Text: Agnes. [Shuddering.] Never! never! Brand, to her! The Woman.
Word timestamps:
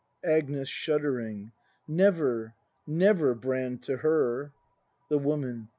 Agnes. 0.25 0.67
[Shuddering.] 0.67 1.51
Never! 1.87 2.55
never! 2.87 3.35
Brand, 3.35 3.83
to 3.83 3.97
her! 3.97 4.51
The 5.09 5.19
Woman. 5.19 5.69